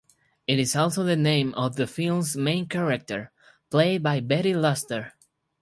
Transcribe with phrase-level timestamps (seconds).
[0.47, 3.31] It is also the name of the film's main character,
[3.69, 5.13] played by Betty Luster.